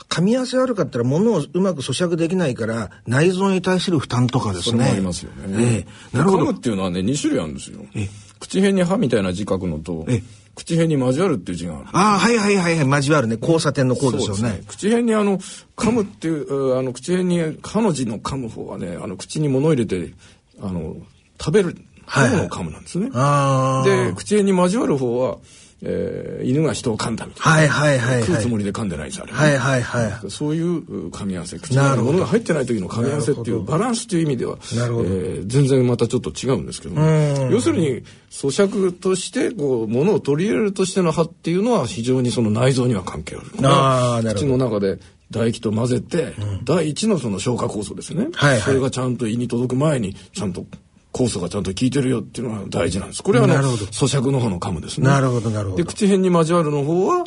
[0.08, 4.70] 噛み合わせ悪かったら、物をうまく咀嚼できないから、内臓に対する負担とかですね。
[4.70, 5.56] それもありますよね。
[5.58, 6.44] ええ、なるほど。
[6.44, 7.80] 噛むっていうのはね、2種類あるんですよ。
[7.94, 11.86] ええ、口辺に歯みたいな字書くのと、ええ口辺に交わるっていう字がある。
[11.92, 13.38] ああ、はいはいはいはい、交わるね。
[13.40, 14.50] 交差点のこうですよね。
[14.50, 15.38] ね口辺にあの、
[15.76, 20.12] 噛むっていう、あの、口辺に、かの字の噛む方はね、あの、口に物入れて、
[20.60, 20.96] あの、
[21.40, 23.08] 食べる、噛むの噛むなんですね。
[23.10, 25.38] はい、で、口辺に交わる方は、
[25.84, 27.52] えー、犬が人を噛んだみたいな。
[27.52, 29.32] はいはいはい、はい、食うつもりで噛んでないじゃん、ね。
[29.32, 30.30] はいはいはい。
[30.30, 31.58] そういう噛み合わせ。
[31.58, 43.46] 口に物が入ってない時の噛み合わせっていうバランスという意味では、なるほどえー、全然またちょっと違うんですけども、要するに咀嚼としてこう物を取り入れるとしての歯っていうのは非常にその内臓には関係ある。
[43.66, 44.46] ああ、なるほど。
[44.46, 45.00] 口の中で
[45.32, 48.28] 唾液と混ぜて、うん、第一のその消化酵素ですね。
[48.34, 50.64] はい、はい、それがちゃんと胃に届く前にちゃんと
[51.12, 53.22] 酵素がちゃんと効いてるよっていうのは大事なんです。
[53.22, 55.06] これはね、咀嚼の方の噛むですね。
[55.06, 55.76] なるほど、なるほど。
[55.76, 57.24] で、口辺に交わるの方は、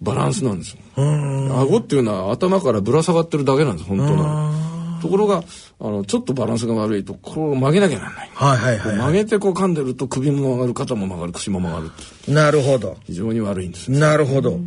[0.00, 0.78] バランスなんですよ。
[0.96, 4.52] 顎っていうのは頭からぶら下がってるだけなんです、本当は。
[5.00, 5.42] ところが、
[5.80, 8.30] あの、ちょっとバランスが悪いと、こう曲げなきゃならない。
[8.32, 11.90] はいはいはい、はい、曲げてこう噛んでると首も曲がる、肩も曲がる、口も曲がる。
[12.32, 12.96] なるほど。
[13.04, 13.90] 非常に悪いんです。
[13.90, 14.60] なるほど。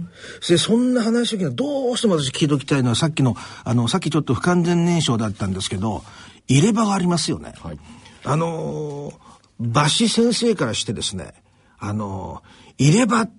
[0.47, 6.03] で、そんな話をどうしても私聞いておきたいのは、さっきの、あの、さっきちょっと不完全燃焼だったんですけど、
[6.47, 7.53] 入れ歯がありますよね。
[7.63, 7.79] はい。
[8.25, 9.15] あのー
[9.57, 11.33] 馬氏先生からしてですね、
[11.79, 12.43] あの、
[12.77, 13.29] 入れ歯、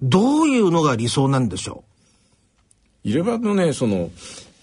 [0.00, 1.84] どういうのが理想なんでしょ
[3.04, 3.08] う？
[3.08, 4.10] 入れ歯のね、その、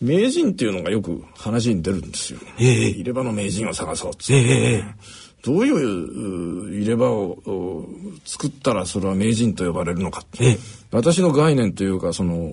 [0.01, 2.39] 名人っていうのがよく話に出るんですよ。
[2.57, 4.33] ええ入れ歯の名人を探そうっって。
[4.33, 4.83] ええ
[5.43, 7.85] どういう入れ歯を
[8.25, 10.23] 作ったらそれは名人と呼ばれるのか。
[10.39, 10.59] ええ、
[10.91, 12.51] 私の概念というか、その、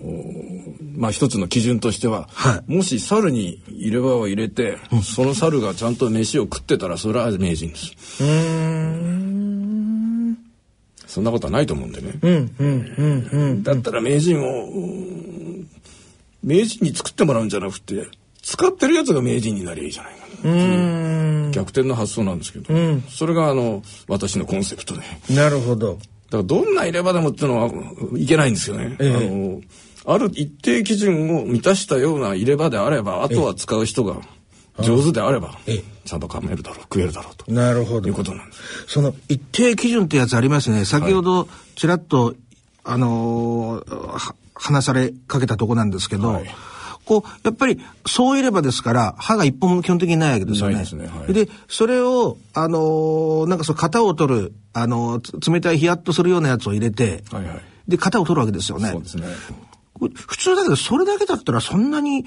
[0.96, 8.22] まあ一つの基準としては、はい、もし猿に入れ歯を入れて、うん、その猿がちゃんと飯を食ってたらそれは名人です。
[8.22, 9.08] うん
[11.06, 12.12] そんなことはないと思うんでね。
[12.22, 14.68] うんうんうんうん、だったら名人を、
[16.44, 18.06] 名人に作ってもらうんじゃなくて、
[18.42, 21.50] 使ってるやつが名人になりゃいいじゃないかな。
[21.50, 25.02] 逆転の発想なんですけど、うん、それがあの、私のコンセプトで。
[25.34, 25.98] なるほど。
[26.30, 27.70] だからどんな入れ歯でもっていうのは
[28.18, 28.96] いけないんですよね。
[28.98, 29.60] ええ、あの
[30.14, 34.16] ある一定基準を満たしたような入れ歯であれば、あとは使う人が
[34.80, 35.58] 上手であれば、
[36.04, 37.50] ちゃんと噛めるだろう、食えるだろうと。
[37.50, 38.08] なるほど。
[38.08, 38.62] いうことなんです。
[38.88, 40.84] その一定基準ってやつありますね。
[40.84, 42.36] 先ほどちらっと、はい、
[42.84, 46.54] あのー、話されかけたとこなんですけど、はい
[47.08, 50.84] こう、やっぱり、そういればですから、歯が一本も基本的にないわけですよね。
[50.84, 58.90] で、ねはい、で、それを、あのー、なんかそう、型を取る、あのー、冷たいヒヤッとするようなやつを入れて、はいはい、で、型を取るわけですよね。
[58.90, 59.26] そうですね。
[60.14, 62.26] 普通だけど、それだけだったらそんなに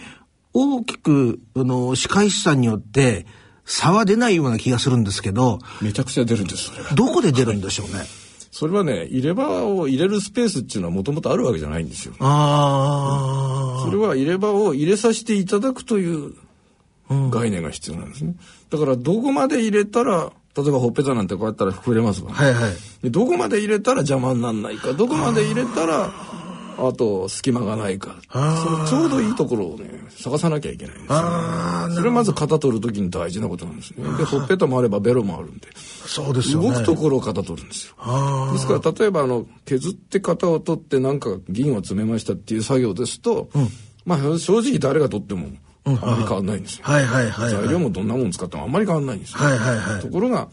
[0.53, 3.27] 大きく、あの、歯科医師さんによって、
[3.65, 5.59] 差は出ないような気がするんですけど。
[5.79, 7.99] めちゃくちゃ出るんです、どこで出るんでしょうね。
[7.99, 8.07] はい
[8.51, 12.13] それはね、入れ歯を入れるスペースっていうのはもともとあるわけじゃないんですよ。
[12.19, 16.33] ああ、それは入れ歯を入れさせていただくという
[17.29, 18.35] 概念が必要なんですね。
[18.69, 22.73] だからどこまで入れたら、例えばほっぺたなんてこうやったら膨れますわ、はいはい。
[23.01, 26.11] でどこまで入れたら邪魔にならないか、どこまで入れたら
[26.87, 34.03] あと隙間がないかそのちょうどいいところをね探さなきゃいけないんですよ、ね、それまず型取る時に大事なことなんですね。
[34.17, 35.67] でほっぺたもあればベロもあるんで。
[35.75, 37.95] そうですよ、ね、動くところを型取るんですよ。
[38.53, 43.67] ですから例えばあの削って型を取ってなんか銀を詰めましたっていう作業ですと、うん、
[44.05, 45.47] まあ正直誰が取っても
[45.85, 50.47] あまり変わんないんですよ、はいはいはい、はい、材料もどんなもん使ってもあんまり変わんないんですよ、はいはいはい、ところが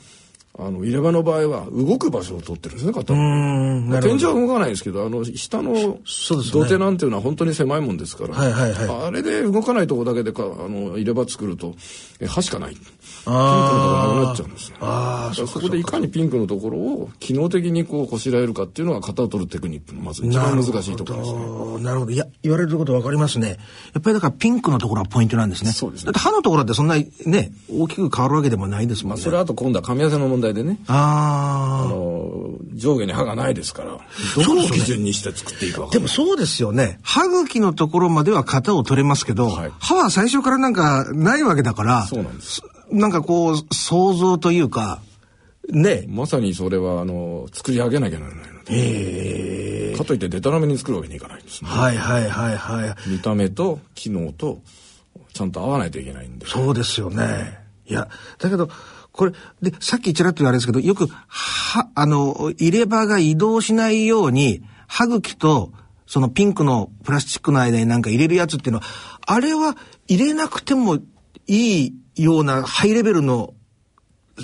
[0.60, 11.76] あの入れ歯の場合は動く場所を取ってるんですね型天井は動かないですけどあの下の土手なんていうのは本当に狭いもんですから、はいはいはい、あれで動かないとこだけでかあの入れ歯作ると
[12.20, 12.74] え歯しかない。
[12.74, 21.84] ピンクのところなくなっちゃうんですよ、あそこでいかにピンクのところを機能的にこうこしらえるかっていうのが型を取るテクニックのまず一番難しいところですね。
[21.84, 22.12] なるほど。
[22.12, 23.58] いや言われることわかりますね。
[23.94, 25.70] やっぱりだからピンクのところはポイントなんですね。
[25.72, 26.06] そうですね。
[26.06, 30.78] だって歯のところってそんなにね大きく変わるわけでもないですもんね、まあ、それあと今度は噛み合わせの問題題でね。
[30.86, 33.98] ああの、上下に歯がないですから、
[34.44, 36.98] どの基準にして作っていくわけでもそうですよね。
[37.02, 42.62] 歯茎のところまでは型を取れますけど、はい、歯は最初からなんかないわけだから、そうなんです。
[42.90, 45.00] なんかこう、想像というか、
[45.70, 46.04] ね。
[46.08, 51.70] まさにそれはあの作り上げなきゃならないので、かといってデタラメに作るわけにいかないんですね。
[51.70, 53.10] はいはいはいはい。
[53.10, 54.60] 見た目と機能と
[55.34, 56.46] ちゃんと合わないといけないんで。
[56.46, 57.58] そうですよね。
[57.86, 58.70] いやだけど
[59.18, 65.72] これでさっきちらっと言われですけどよくはあの入れ歯が移動しないように歯茎と
[66.06, 68.86] そのピンクのプラスチックの間になんか入れるやつっていうのは
[69.26, 69.76] あれは
[70.06, 70.98] 入れなくても
[71.48, 73.54] いいようなハイレベルの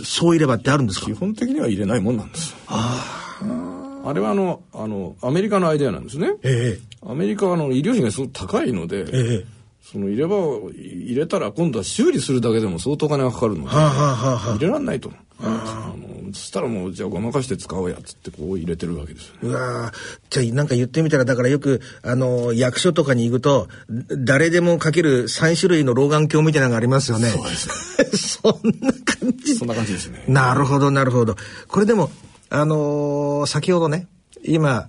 [0.04, 1.06] そういればってあるんですか？
[1.06, 2.56] 基本的には入れないもんなんです。
[2.66, 9.04] ああれはあのあのアメリカのアイデアなんですね、ええ、アメリカはあの医療費がすごく高いので、え
[9.42, 9.46] え、
[9.84, 15.12] その入れ歯を入れたら今度は修理するだけでも相当金がかかるので、入れられないと。
[15.40, 19.92] あのそしたらもうじゃあごまかして使おうやつってこう入れてるわけですよ、ね、うわ
[20.30, 23.68] じゃあなんか言ってみたらだからよくあの役所とかに行くと
[24.16, 27.28] 誰でもかける3種類の老眼鏡みたいなのがありますよね。
[27.30, 28.40] そうです。
[28.42, 29.56] そんな感じ。
[29.56, 30.24] そんな感じですね。
[30.28, 31.34] なるほどなるほど。
[31.66, 32.10] これでも
[32.48, 34.06] あのー、先ほどね
[34.44, 34.88] 今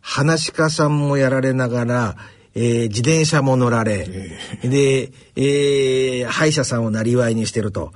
[0.00, 2.16] 話し家さんもやられながら
[2.56, 7.92] えー、自転車も乗られ、えー、で、えー、歯医者さんをなりわいにしてると。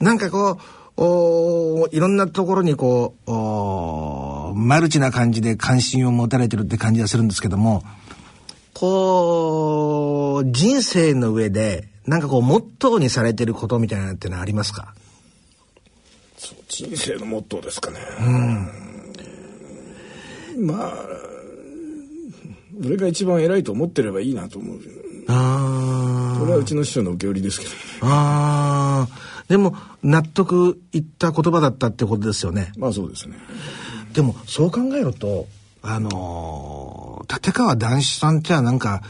[0.00, 0.58] なんかこう、
[1.00, 7.84] おいろんなところにこうおマルチな感じで関心を持たれてるって感じがするんですけども
[8.74, 14.92] こう人生の上でなんかこうモットーにされてることみたいなのってのはありますか？
[16.68, 18.00] 人生のモットーですかね。
[20.56, 20.94] うん、まあ
[22.84, 24.78] 俺が一番偉いと思ってればいいなと思う。
[25.28, 26.38] ああ。
[26.38, 27.76] これはうちの師匠の受け売りですけど、ね。
[28.02, 29.18] ああ。
[29.48, 32.72] でも納得いった言葉だったってことですよね。
[32.76, 33.36] まあそうですね。
[34.12, 35.46] でもそう考えると
[35.82, 39.02] あのー、立川談志さんってはなんか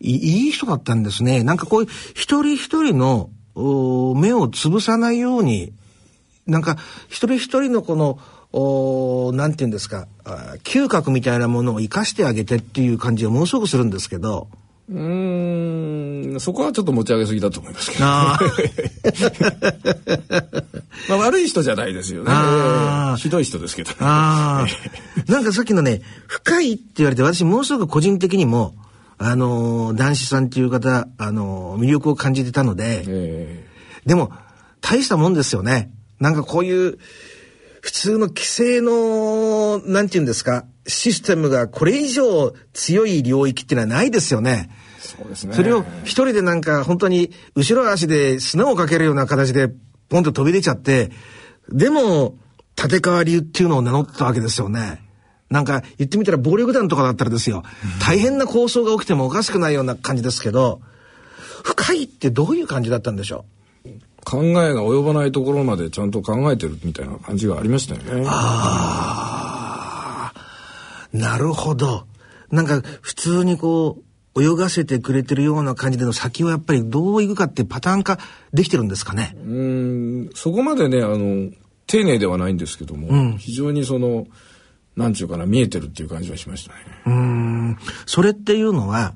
[0.00, 1.42] いい人だったんですね。
[1.42, 5.72] なんかこういう一人一人の目を潰さないように
[6.46, 6.76] なんか
[7.08, 8.18] 一人一人のこの
[8.52, 10.08] おなんて言うんですか
[10.64, 14.48] 嗅覚みたいなものを生かしてあげてっていう感じがものすごくするんですけど。
[14.90, 18.38] うんそこはちょっと持ち上げすぎだと思いますけど、 ま
[21.10, 22.32] あ悪い人じゃないですよね。
[23.18, 23.96] ひどい人ですけど、ね。
[24.00, 28.76] なんかさっきのね、深いって言われて私ものすごく個人的にも、
[29.18, 34.32] あのー、男子さんっていう方、あのー、魅力を感じてたので、えー、でも
[34.80, 35.90] 大したもんですよね。
[36.18, 36.98] なんかこういう、
[37.88, 44.68] 普通の規制の、なんて言うんですか、システムがこれ以上強い領域っていうのはないですよね。
[45.00, 45.54] そうですね。
[45.54, 49.70] それを一人でなんか本当に後ろ足で砂をかけるような形で
[50.10, 51.10] ポンと飛び出ちゃって、
[51.70, 52.36] でも、
[52.76, 55.00] 立川流っていうのを名乗ったわけですよね。
[55.48, 57.62] なんか言ってみたら暴力団とかだったらですよ。
[58.06, 60.82] 大変な構想が起きてもおかしくないような感じですけど、
[61.62, 63.57] 深いってどういう感じだったんでしょう？
[64.28, 68.24] 考えが及ばないところまでちゃんと考えてるみたいな感じがありましたよね。
[68.26, 72.06] ああ、なるほど。
[72.50, 74.02] なんか普通にこ
[74.34, 78.18] う、泳がせてくれてるような感じでの先はやっぱりどういくかってパターン化
[78.52, 79.36] できてるんですかね？
[79.36, 80.30] うん。
[80.34, 81.50] そこまでねあの
[81.86, 84.28] 丁寧ではないんですけども、うん、非常にその
[84.94, 86.78] なんちゅうかな見えてるっていう感じはしましたね。
[87.06, 87.78] うん。
[88.06, 89.14] それっていうのは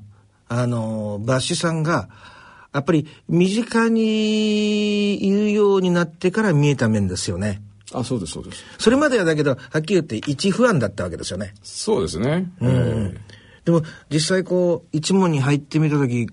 [0.49, 2.09] あのバッシュさんが
[2.73, 7.61] やっぱり身近に言うようになってから見えた面ですよね。
[7.95, 8.65] あそうですそうです。
[8.79, 11.55] それまではだけどはっきり言って一不安だったわけですよね。
[11.63, 13.19] そうですね、うん、えー
[13.65, 16.27] でも実際こう一問に入ってみた時っ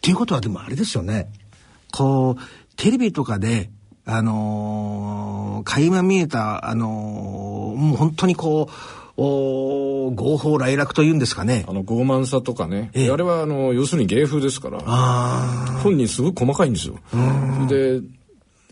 [0.00, 1.30] ていうことはでもあれですよね。
[1.92, 2.42] こう
[2.76, 3.70] テレビとかで
[4.04, 8.72] あのー、垣間見えたあのー、もう本当にこう
[9.16, 11.64] お合法来楽というんですかね。
[11.68, 12.90] あの傲慢さとかね。
[12.92, 14.80] ええ、あれはあの要するに芸風ですから。
[15.82, 16.98] 本人すごく細かいんですよ。
[17.68, 18.00] で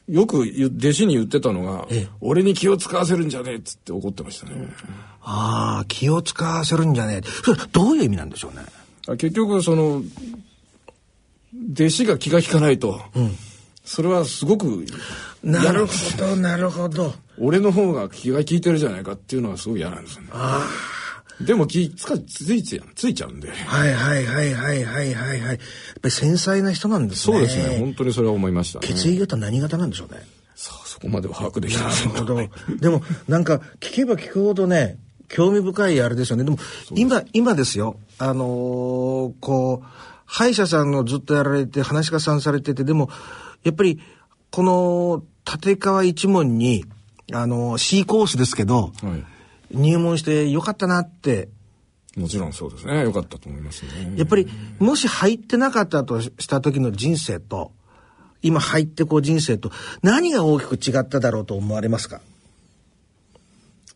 [0.07, 4.68] よく弟子に言ってたのが、ええ、俺に気を使わせるんじゃねえっつって怒ってましたね。
[5.22, 7.26] ああ、気を使わせるんじゃねえ。
[7.42, 9.16] それどういう意味なんでしょうね。
[9.16, 10.02] 結局、その、
[11.72, 13.30] 弟子が気が利かないと、うん、
[13.85, 14.87] それはすごく
[15.42, 17.14] なるほど、なるほど。
[17.38, 20.29] 俺の方が気が利いてるじゃないかっていうのはすごい嫌なんですよね。
[20.33, 20.66] あ
[21.40, 21.44] あ。
[21.44, 23.51] でも気つかついつついちゃうんで。
[23.51, 25.38] はいはいはいはいはいはいはい。
[25.40, 25.59] やっぱ
[26.05, 27.37] り繊細な人なんですね。
[27.37, 27.79] そうですね。
[27.79, 30.20] 本当にそれは思いました、ね、血液型何型なんでしょうね。
[30.55, 31.83] さあそこまでは把握できない。
[31.85, 32.77] なるほど。
[32.79, 36.45] でもなんか聞けば聞くほどね、興味深いあれですよね。
[36.45, 36.59] でも
[36.95, 37.97] 今今ですよ。
[38.18, 39.87] あのー、こう
[40.24, 43.11] 歯医者さんのずっとやられて話し家さんされててでも
[43.64, 44.00] やっぱり
[44.50, 46.84] この立川一門に
[47.32, 48.92] あの C コースですけど。
[49.02, 49.24] はい。
[49.70, 51.48] 入門してよかったなって。
[52.16, 53.02] もちろんそうですね。
[53.02, 54.12] よかったと思いますね。
[54.14, 54.46] やっぱり
[54.78, 57.72] もし入ってなかったとした時の人生と
[58.40, 62.20] 今入ってこう人生と何が大きく違っただろうと思われますか？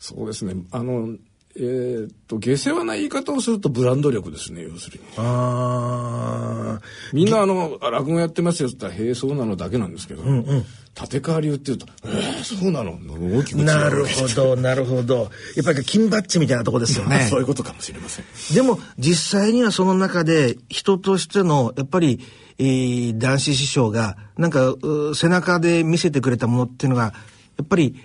[0.00, 0.56] そうですね。
[0.72, 1.16] あの
[1.60, 5.04] えー、っと下世話な言い方をするとブランド力ですね要するに。
[5.16, 6.80] ああ
[7.12, 10.64] みんなあの落語やってますよって言ったら「へえそうなの」だけなんですけど、うんうん、
[11.00, 12.92] 立川流っていうと「えー、そうなの」
[13.38, 15.30] 大きくなるほどなるほど。
[15.56, 17.26] やっぱり金バッジみたいなとこですよね。
[17.30, 18.24] そういうことかもしれません。
[18.54, 22.20] でも実際にはその中で人としてのやっぱり、
[22.58, 24.76] えー、男子師匠がなんか
[25.14, 27.14] 背中で見せてくれたものっていうのが
[27.56, 27.96] やっぱり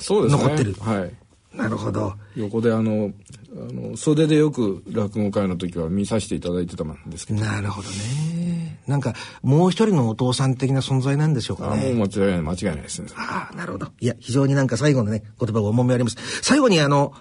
[0.00, 1.27] 残ってる、ね、はい
[1.58, 2.14] なるほど。
[2.36, 3.10] 横であの
[3.52, 7.40] あの袖でよく落語会の時は見させていただいてたんですけど。
[7.40, 8.80] なるほどね。
[8.86, 11.90] なんかもう一人のお父さん的な存在なんでしょうかね。
[11.90, 13.08] あもう間違いない間違いないですね。
[13.16, 13.88] ああなるほど。
[13.98, 16.16] いや非常になんか最後のね言葉が重みあります。
[16.42, 17.12] 最後にあの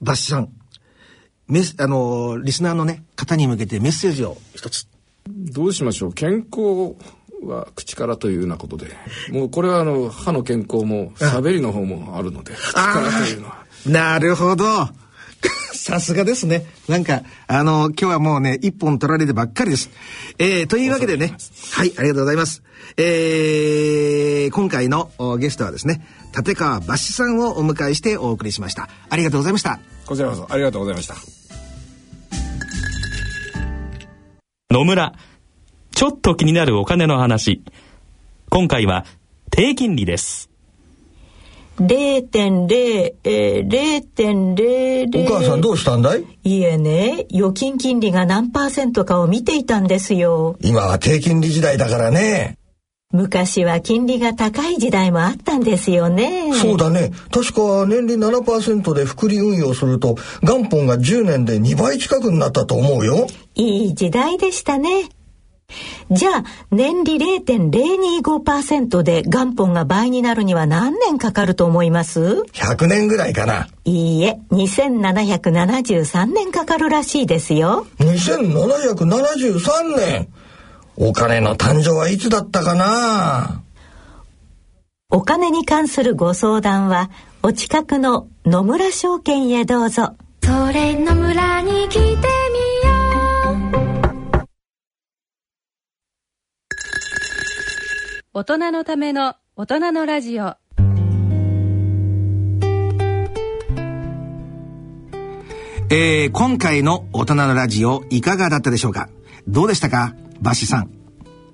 [0.00, 0.48] バッシュさん。
[1.48, 4.86] メスあのリスナーのね方に向けてメッセージを一つ。
[5.28, 6.12] どうしましょう。
[6.12, 6.94] 健康
[7.46, 8.88] は口からというようなことで、
[9.30, 13.64] もうこれはあの歯の健康も喋りの方もあるので、口からというのは。
[13.86, 14.88] なるほど。
[15.72, 16.66] さすがですね。
[16.88, 19.90] なんか、あの、今日はもうね、一本取られてばっかりです。
[20.38, 21.34] えー、というわけでね、
[21.72, 22.62] はい、ありがとうございます。
[22.96, 28.88] えー、今回のゲストはですね、立川バシさんをお迎えしてお送りしました。
[29.08, 29.80] ありがとうございました。
[30.06, 31.16] こちらこそありがとうございました。
[34.70, 35.12] 野村
[36.02, 37.62] ちょっと気になるお金の話。
[38.50, 39.06] 今回は
[39.52, 40.50] 低金利です。
[41.76, 45.24] 0.0、えー、0.00。
[45.24, 46.24] お母さんどうしたんだい？
[46.42, 50.56] いえね、預金金利が何パーセントかを見ていたんですよ。
[50.60, 52.58] 今は低金利時代だからね。
[53.12, 56.52] 昔は金利が高い時代もあったんですよね。
[56.52, 57.12] そうだね。
[57.30, 63.28] 確か年利7%で複利運用すると元本が10年で2倍近くになったと思うよ。
[63.54, 65.08] いい時代でしたね。
[66.10, 73.68] じゃあ、年利0.025%で元本が倍になるには何年かかると思います ?100 年ぐらいかな。
[73.84, 77.86] いいえ、2773年かかるらしいですよ。
[77.98, 80.28] 2773年
[80.96, 83.62] お金の誕生はいつだったかな？
[85.08, 87.10] お金に関するご相談は、
[87.42, 90.14] お近くの野村証券へどうぞ。
[90.44, 92.16] それ野村に来てみ
[98.34, 100.54] 大人のための大人のラジオ。
[105.90, 109.10] えー、今回の大人のラジオいかがだったでしょうか？
[109.46, 110.14] どうでしたか？
[110.40, 110.90] バシさん。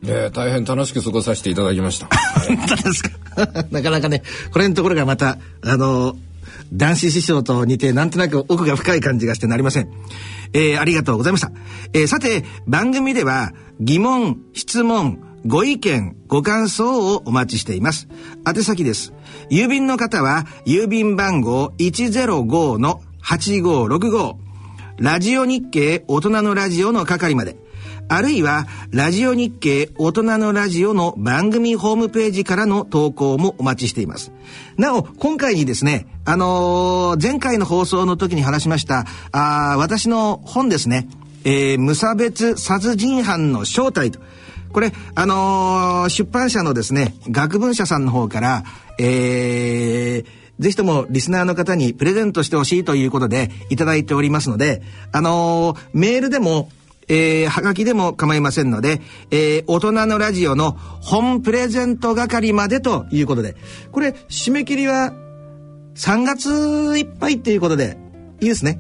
[0.05, 2.09] えー、大変楽しく過ごさせていただきました。
[2.47, 3.11] 本当ですか？
[3.73, 4.23] なかなかね
[4.53, 6.17] これのところがまたあの
[6.73, 9.91] 男子師匠と似てなんとなく奥が深い感じがしてなりません。
[10.53, 11.51] えー、ありがとうございました。
[11.93, 18.09] えー、さて、番組では疑問、質問、ご意見、ご感想をお待ちしています。
[18.47, 19.15] 宛先です。
[19.51, 24.37] 郵便の方は、郵便番号105-8565。
[24.99, 27.57] ラジオ日経大人のラジオの係まで。
[28.09, 34.33] あるいは、ラジオ日経大人のラジオの番組ホームページからの投稿もお待ちしています。
[34.77, 41.09] なお、今回にですね、あのー、前回の放送の時に話しました、あ私の本ですね、
[41.45, 44.21] えー、無差別殺人犯の正体と。
[44.73, 48.65] これ、あのー、出版社のですね、学文社さんの方から、
[48.99, 56.71] えー、ぜひともリスナーの方にプレゼントしてほしいということでいただいておりますので、あのー、メールでも、
[57.09, 59.01] えー、はがきでも構いませんので、
[59.31, 63.57] えー、大人のラジオの本プレゼント係までということで、
[63.93, 65.15] これ、締め切りは
[65.95, 67.97] 3月いっぱいっていうことで、
[68.41, 68.79] いいですね。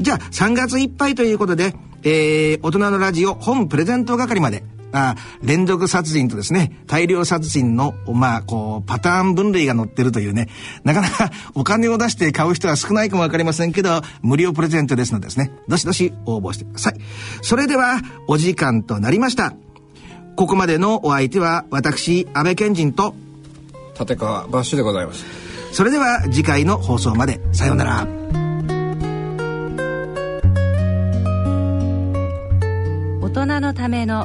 [0.00, 1.74] じゃあ、3月いっぱいということで、
[2.04, 4.62] えー、大人のラジオ本プレゼント係まで
[4.92, 10.48] あ連続殺人とですね、大量殺人の、まあ、こう、パターン分類が載ってるというね、
[10.84, 16.94] なかなか お金を出して買う人は少ないかもわかりませんけど、無料プレゼントですのでですね、どしどし応募してください。
[17.42, 19.54] それでは、お時間となりました。
[20.36, 23.14] ここまでのお相手は、私、安倍賢人と、
[23.98, 25.24] 立川バッシュでございます。
[25.72, 27.40] それでは、次回の放送まで。
[27.52, 28.06] さようなら。
[33.20, 34.24] 大人のための